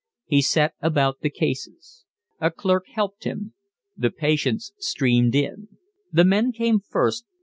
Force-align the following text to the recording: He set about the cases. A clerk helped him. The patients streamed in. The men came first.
He 0.25 0.41
set 0.41 0.73
about 0.81 1.19
the 1.19 1.29
cases. 1.29 2.05
A 2.39 2.49
clerk 2.49 2.87
helped 2.95 3.23
him. 3.23 3.53
The 3.95 4.09
patients 4.09 4.73
streamed 4.79 5.35
in. 5.35 5.67
The 6.11 6.25
men 6.25 6.51
came 6.53 6.79
first. 6.79 7.25